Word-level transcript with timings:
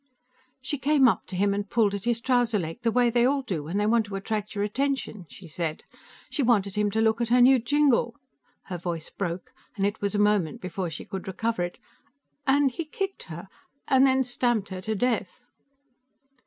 "She 0.63 0.79
came 0.79 1.07
up 1.07 1.27
to 1.27 1.35
him 1.35 1.53
and 1.53 1.69
pulled 1.69 1.93
at 1.93 2.05
his 2.05 2.19
trouser 2.19 2.57
leg, 2.57 2.79
the 2.81 2.91
way 2.91 3.11
they 3.11 3.23
all 3.23 3.43
do 3.43 3.61
when 3.65 3.77
they 3.77 3.85
want 3.85 4.07
to 4.07 4.15
attract 4.15 4.55
your 4.55 4.63
attention," 4.63 5.27
she 5.29 5.47
said. 5.47 5.83
"She 6.31 6.41
wanted 6.41 6.73
him 6.73 6.89
to 6.89 7.01
look 7.01 7.21
at 7.21 7.29
her 7.29 7.39
new 7.39 7.59
jingle." 7.59 8.15
Her 8.63 8.79
voice 8.79 9.11
broke, 9.11 9.53
and 9.77 9.85
it 9.85 10.01
was 10.01 10.15
a 10.15 10.17
moment 10.17 10.59
before 10.59 10.89
she 10.89 11.05
could 11.05 11.27
recover 11.27 11.61
it. 11.61 11.77
"And 12.47 12.71
he 12.71 12.83
kicked 12.85 13.21
her, 13.29 13.47
and 13.87 14.07
then 14.07 14.23
stamped 14.23 14.69
her 14.69 14.81
to 14.81 14.95
death." 14.95 15.45